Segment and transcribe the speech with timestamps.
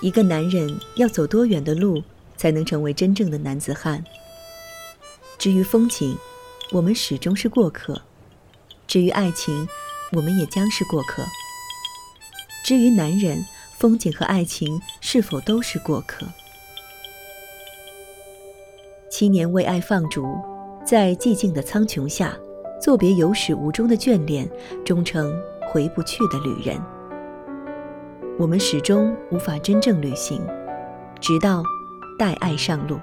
[0.00, 2.02] 一个男人要走多远的路，
[2.36, 4.04] 才能成为真正的男子汉？
[5.36, 6.16] 至于风景，
[6.70, 7.94] 我们始终是过客；
[8.86, 9.66] 至于爱情，
[10.12, 11.24] 我们也将是过客；
[12.64, 13.44] 至于男人，
[13.76, 16.26] 风景和爱情是否都是过客？
[19.10, 20.24] 七年为爱放逐，
[20.86, 22.38] 在寂静的苍穹下，
[22.80, 24.48] 作别有始无终的眷恋，
[24.84, 25.32] 终成
[25.68, 26.80] 回不去的旅人。
[28.38, 30.40] 我们始终无法真正旅行，
[31.20, 31.60] 直到
[32.16, 32.96] 带爱上路。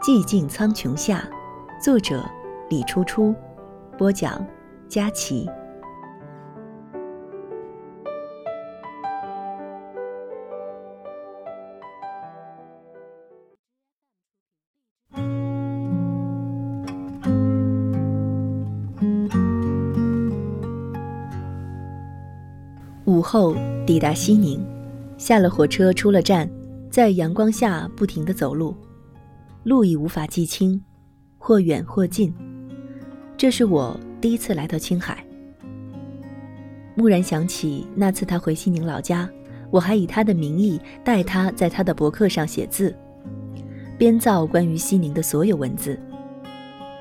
[0.00, 1.28] 寂静苍穹下，
[1.82, 2.24] 作者
[2.70, 3.34] 李初初，
[3.98, 4.46] 播讲
[4.88, 5.50] 佳琪。
[23.30, 24.58] 后抵达西宁，
[25.18, 26.48] 下了火车，出了站，
[26.90, 28.74] 在阳光下不停地走路，
[29.64, 30.82] 路已无法记清，
[31.36, 32.32] 或远或近。
[33.36, 35.22] 这是我第一次来到青海。
[36.96, 39.28] 蓦然想起那次他回西宁老家，
[39.70, 42.96] 我还以他的名义代他在他的博客上写字，
[43.98, 46.00] 编造关于西宁的所有文字。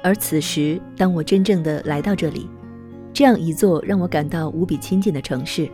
[0.04, 2.50] 而此时，当我真正的来到这里，
[3.14, 5.70] 这样一座让我感到无比亲近的城市。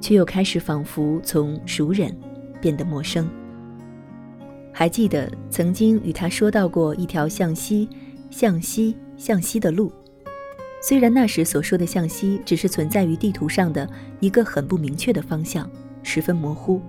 [0.00, 2.14] 却又开始仿佛从熟人
[2.60, 3.28] 变得陌生。
[4.72, 7.88] 还记得曾经与他说到过一条向西、
[8.30, 9.92] 向西、向西的路，
[10.82, 15.68] 虽然那时所说的向西只是存在于地图上的一个很不明确的方向，
[16.02, 16.80] 十分模糊。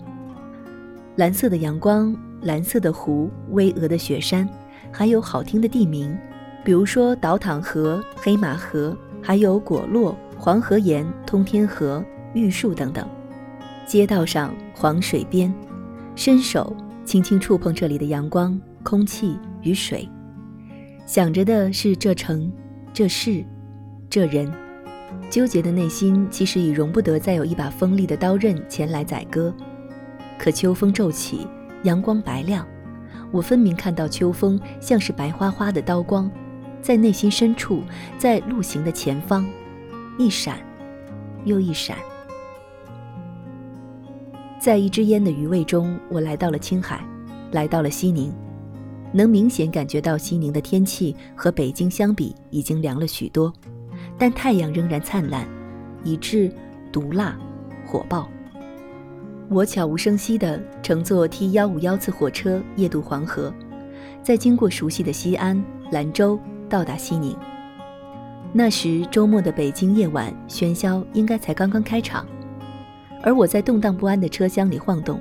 [1.18, 4.48] 蓝色的阳光、蓝色的湖、巍峨的雪山，
[4.92, 6.18] 还有好听的地名，
[6.64, 12.04] 比如说倒淌河、黑马河，还有果洛、黄河沿、通天河。
[12.34, 13.08] 玉树等等，
[13.86, 15.54] 街道上黄水边，
[16.16, 20.10] 伸手轻轻触碰这里的阳光、空气与水，
[21.06, 22.52] 想着的是这城、
[22.92, 23.46] 这事、
[24.10, 24.52] 这人，
[25.30, 29.54] 纠结的内心其实已容不得再有一把锋利的刀刃前来宰割。
[30.40, 31.48] 可秋风骤起，
[31.84, 32.68] 阳光白亮，
[33.32, 36.30] 我分明看到秋风像是白花花的刀光，
[36.82, 37.82] 在内心深处，
[38.18, 39.48] 在路行的前方，
[40.18, 40.58] 一闪
[41.46, 41.96] 又一闪。
[44.64, 47.06] 在一支烟的余味中，我来到了青海，
[47.52, 48.34] 来到了西宁，
[49.12, 53.52] 能明显感觉到西宁的天气和北京相比已经凉了许多，
[54.18, 55.46] 但太阳仍然灿烂，
[56.06, 56.50] 以致
[56.94, 57.38] 毒辣
[57.86, 58.30] 火爆。
[59.50, 63.54] 我悄无声息地乘坐 T 幺五幺次火车夜渡黄河，
[64.22, 67.36] 再经过熟悉的西安、兰州，到达西宁。
[68.54, 72.26] 那时周末的北京夜晚喧嚣应该才刚刚开场。
[73.24, 75.20] 而我在动荡不安的车厢里晃动，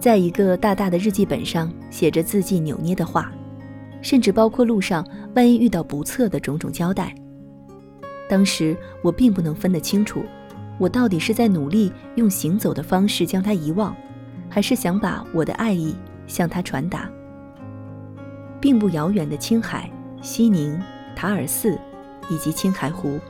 [0.00, 3.32] 在一个大大的日记本上写着字迹扭捏的话，
[4.02, 5.06] 甚至包括路上
[5.36, 7.14] 万一遇到不测的种种交代。
[8.28, 10.22] 当时我并不能分得清楚，
[10.78, 13.96] 我到底是在努力用行走的方式将它遗忘，
[14.50, 15.94] 还是想把我的爱意
[16.26, 17.08] 向他传达。
[18.60, 19.88] 并不遥远的青海、
[20.20, 20.76] 西宁、
[21.14, 21.78] 塔尔寺，
[22.28, 23.20] 以及青海湖。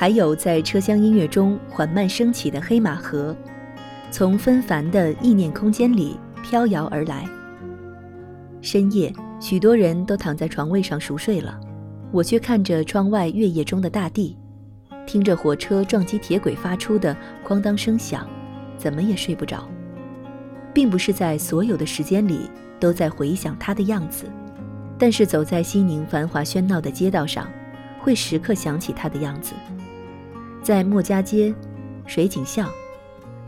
[0.00, 3.36] 还有在车厢音乐中缓慢升起的黑马河，
[4.12, 7.28] 从纷繁的意念空间里飘摇而来。
[8.60, 11.58] 深夜，许多人都躺在床位上熟睡了，
[12.12, 14.38] 我却看着窗外月夜中的大地，
[15.04, 18.24] 听着火车撞击铁轨发出的哐当声响，
[18.76, 19.68] 怎么也睡不着。
[20.72, 22.48] 并不是在所有的时间里
[22.78, 24.26] 都在回想他的样子，
[24.96, 27.50] 但是走在西宁繁华喧闹的街道上，
[27.98, 29.54] 会时刻想起他的样子。
[30.62, 31.54] 在莫家街、
[32.04, 32.68] 水井巷，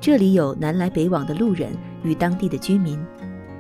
[0.01, 1.71] 这里有南来北往的路人
[2.03, 2.99] 与当地的居民，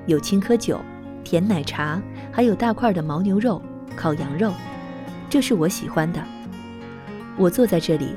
[0.06, 0.80] 有青稞酒、
[1.22, 2.00] 甜奶茶，
[2.32, 3.60] 还有大块的牦牛肉、
[3.94, 4.52] 烤羊肉，
[5.28, 6.22] 这是我喜欢的。
[7.36, 8.14] 我坐在这里，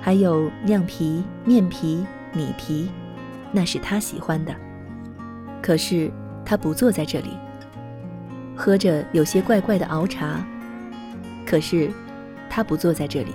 [0.00, 2.90] 还有酿皮、面皮、米皮，
[3.52, 4.54] 那是他喜欢的。
[5.62, 6.10] 可是
[6.44, 7.30] 他不坐在这里，
[8.56, 10.44] 喝着有些怪怪的熬茶，
[11.46, 11.90] 可是
[12.48, 13.32] 他不坐在这里。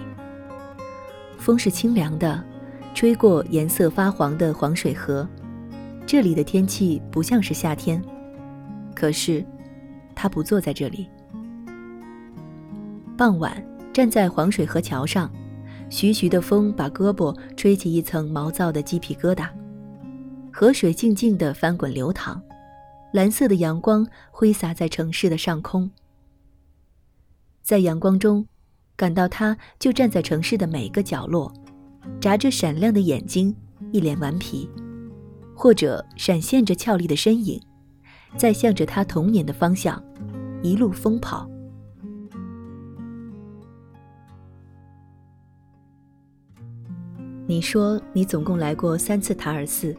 [1.44, 2.42] 风是清凉的，
[2.94, 5.28] 吹过颜色发黄的黄水河。
[6.08, 8.02] 这里的天气不像是夏天，
[8.96, 9.46] 可是
[10.16, 11.10] 他不坐在这里。
[13.18, 13.62] 傍晚，
[13.92, 15.30] 站在黄水河桥上，
[15.90, 19.50] 徐徐的风把胳膊吹起一层毛躁的鸡皮疙瘩。
[20.50, 22.42] 河水静静的翻滚流淌，
[23.12, 25.92] 蓝色的阳光挥洒在城市的上空。
[27.62, 28.48] 在阳光中。
[28.96, 31.52] 感到他就站在城市的每个角落，
[32.22, 33.56] 眨着闪亮的眼睛，
[33.92, 34.70] 一脸顽皮。
[35.56, 37.62] 或者闪现着俏丽的身影，
[38.36, 40.04] 在向着他童年的方向
[40.64, 41.48] 一路疯跑。
[47.46, 49.96] 你说你总共来过三次塔尔寺，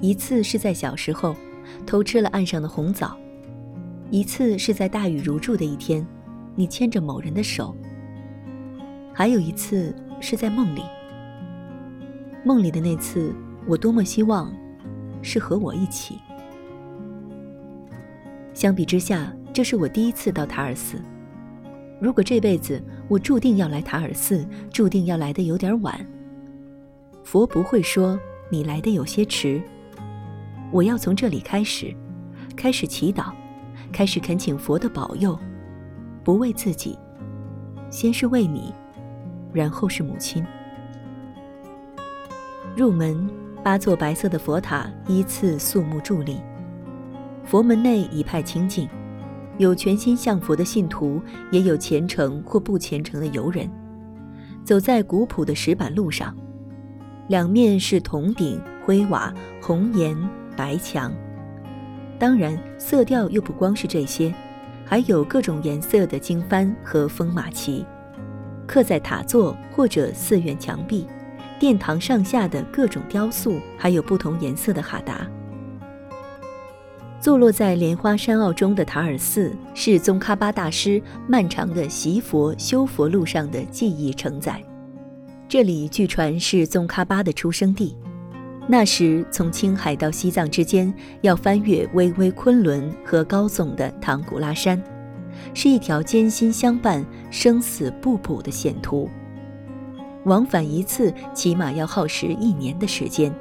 [0.00, 1.36] 一次是在小时候，
[1.84, 3.14] 偷吃了岸上的红枣；
[4.10, 6.06] 一次是在大雨如注的一天，
[6.54, 7.74] 你牵着某人的手；
[9.14, 10.82] 还有一次是在梦里。
[12.44, 13.34] 梦里的那次，
[13.66, 14.52] 我多么希望
[15.22, 16.18] 是和我一起。
[18.54, 21.00] 相比之下，这是我第一次到塔尔寺。
[22.00, 26.04] 如果这辈子我注定要来塔尔寺，注定要来的有点晚。
[27.22, 28.18] 佛不会说
[28.50, 29.62] 你来的有些迟。
[30.72, 31.94] 我要从这里开始，
[32.56, 33.32] 开始祈祷，
[33.92, 35.38] 开始恳请佛的保佑，
[36.24, 36.98] 不为自己，
[37.90, 38.74] 先是为你，
[39.52, 40.44] 然后是母亲。
[42.76, 43.28] 入门，
[43.62, 46.40] 八座白色的佛塔依次肃穆伫立。
[47.44, 48.88] 佛门内一派清净，
[49.58, 51.20] 有全心向佛的信徒，
[51.50, 53.70] 也有虔诚或不虔诚的游人，
[54.64, 56.34] 走在古朴的石板路上。
[57.28, 60.16] 两面是铜顶、灰瓦、红岩、
[60.56, 61.12] 白墙，
[62.18, 64.34] 当然色调又不光是这些，
[64.84, 67.84] 还有各种颜色的经幡和风马旗，
[68.66, 71.06] 刻在塔座或者寺院墙壁、
[71.58, 75.26] 殿堂上下的各种雕塑，还有不同颜色的哈达。
[77.20, 84.60] 坐落在莲花山坳中的塔尔寺，是宗喀巴大师漫长的习佛修佛路上的记忆承载。
[85.48, 87.96] 这里据传是宗喀巴的出生地。
[88.66, 94.82] 那时从青海到西藏之间，要翻越巍巍昆仑和高耸的唐古拉山，
[95.54, 99.08] 是一条艰辛相伴、生死不卜的险途。
[100.24, 103.34] 往返一次，起码要耗时一年的时间。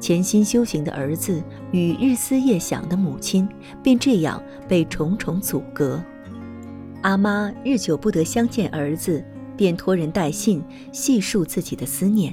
[0.00, 3.48] 潜心修行的儿子与日思夜想的母亲，
[3.82, 6.02] 便这样被重重阻隔。
[7.02, 9.24] 阿妈日久不得相见儿子。
[9.56, 10.62] 便托人带信，
[10.92, 12.32] 细述自己的思念。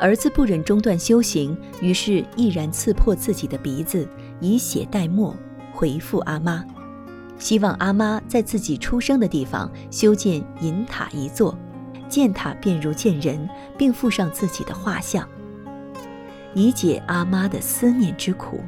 [0.00, 4.08] 儿子不忍中断修行，于是毅然刺破自己的鼻子，
[4.40, 5.32] 以血代墨，
[5.72, 6.64] 回复阿妈，
[7.38, 11.56] 希望阿妈在自己出生的地方修建银塔一座，
[12.08, 15.28] 建塔便如见人，并附上自己的画像，
[16.54, 18.60] 以解阿妈的思念之苦。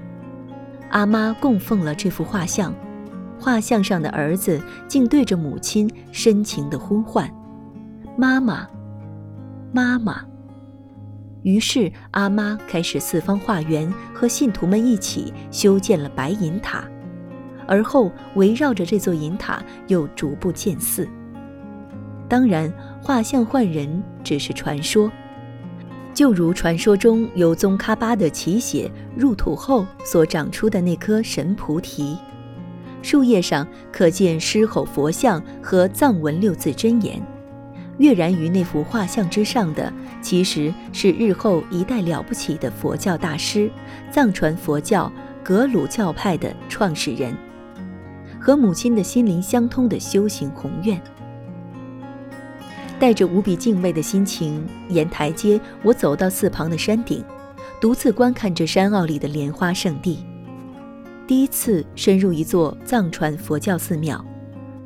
[0.91, 2.75] 阿妈供奉了这幅画像，
[3.39, 7.31] 画像上的儿子竟对着母亲深情地呼唤。
[8.17, 8.67] 妈妈，
[9.73, 10.25] 妈妈。
[11.43, 16.85] 于是阿妈开始四方化缘，和信徒们一起修建了白银塔，
[17.69, 21.07] 而后围绕着这座银塔又逐步建寺。
[22.29, 25.11] 当然，画像换人只是传说，
[26.13, 32.19] 就如传说中有宗喀巴的奇血入土后所长出的那棵神菩提，
[33.03, 37.23] 树叶上可见狮吼佛像和藏文六字真言。
[37.99, 43.71] 跃然于那幅画像之上的，其实是日后一代了不起的佛教大师，
[44.11, 45.11] 藏传佛教
[45.43, 47.35] 格鲁教派的创始人，
[48.41, 51.01] 和母亲的心灵相通的修行宏愿。
[52.99, 57.25] 带着无比敬畏的心情，沿台阶，我走到寺旁的山顶，
[57.81, 60.19] 独自观看这山坳里的莲花圣地。
[61.27, 64.25] 第一次深入一座藏传佛教寺庙，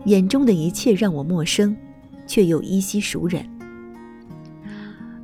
[0.07, 1.77] 眼中的一切让我陌生。
[2.25, 3.45] 却又依稀熟稔。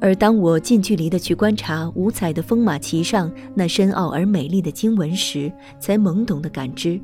[0.01, 5.51] 而当我近距离的去观察五彩的风马旗上那深奥而美丽的经文时，
[5.81, 7.01] 才懵懂的感知，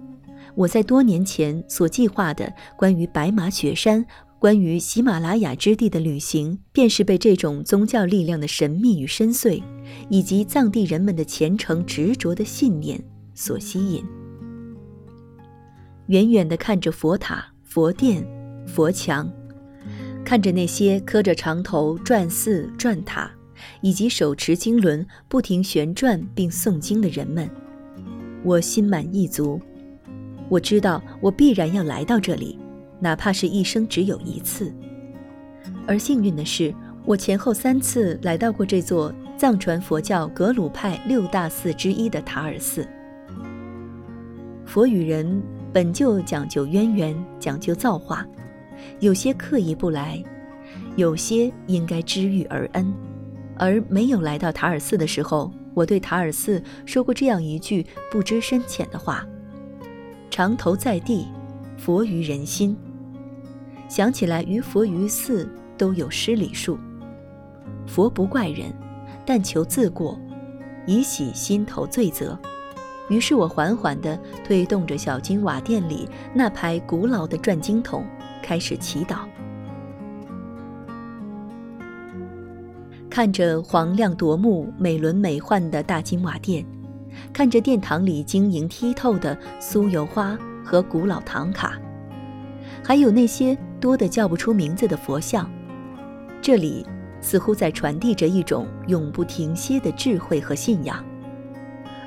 [0.57, 4.05] 我在多年前所计划的关于白马雪山、
[4.39, 9.63] 关于喜马拉雅之地的旅行，便是被这种宗教力量的神秘与深邃，
[10.09, 13.03] 以及藏地人们的虔诚执着的信念
[13.35, 14.05] 所吸引。
[16.07, 18.27] 远远地看着佛塔、佛殿、
[18.67, 19.31] 佛墙。
[20.25, 23.31] 看着那些磕着长头转寺转塔，
[23.83, 27.51] 以及手持经轮不停旋转并诵经的人们，
[28.43, 29.61] 我心满意足。
[30.49, 32.59] 我知道我必然要来到这里，
[33.01, 34.73] 哪怕是一生只有一次。
[35.87, 36.75] 而幸运的是，
[37.05, 42.87] 我前后三次来到过这座藏传佛教格鲁派六大寺之一的塔尔寺。
[44.65, 48.27] 佛与人本就讲究渊源，讲究造化。
[49.01, 50.23] 有些刻意不来，
[50.97, 52.93] 有些应该知遇而恩。
[53.57, 59.25] 而没有来到塔尔寺的时候，我对塔尔寺说过这样一句不知深浅的话
[60.35, 61.29] ：“长头在地，
[61.79, 62.77] 佛于人心。”
[63.89, 65.49] 想起来，于佛于寺
[65.79, 66.77] 都有失礼数。
[67.87, 68.73] 佛不怪人，
[69.25, 70.19] 但求自过，
[70.89, 72.37] 以洗心头罪责。
[73.09, 78.05] 于是我缓缓地推动着小金瓦店里那排古老的转经筒，
[78.43, 79.19] 开始祈祷。
[83.09, 86.67] 看着黄亮夺目、美轮美奂的大金瓦店，
[87.33, 91.79] 看着殿堂里晶莹剔透的酥油花和古老唐卡，
[92.83, 95.51] 还有那些多得叫不出名字的佛像，
[96.41, 96.87] 这里
[97.21, 101.05] 似乎在传递着一种永不停歇的智慧和信仰。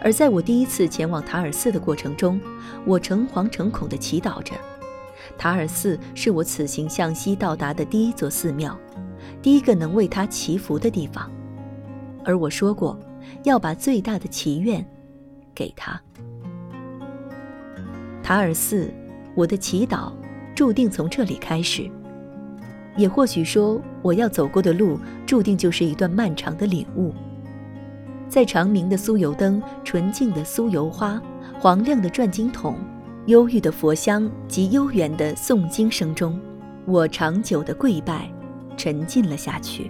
[0.01, 2.39] 而在我第一次前往塔尔寺的过程中，
[2.85, 4.53] 我诚惶诚恐地祈祷着。
[5.37, 8.77] 塔尔寺是我此行向西到达的第一座寺庙，
[9.41, 11.29] 第一个能为他祈福的地方。
[12.23, 12.97] 而我说过，
[13.43, 14.85] 要把最大的祈愿
[15.57, 15.99] 给他。
[18.21, 18.93] 塔尔寺，
[19.33, 20.11] 我的祈祷
[20.53, 21.89] 注定从这里开始。
[22.95, 27.11] 也或许说，我要走过的路，注定就是一段漫长的领悟。
[28.29, 31.19] 在长明的酥油灯、纯净的酥油花、
[31.59, 32.75] 黄亮的转经筒、
[33.25, 36.39] 忧郁的佛香及悠远的诵经声中，
[36.85, 38.29] 我长久的跪拜，
[38.75, 39.89] 沉浸了下去。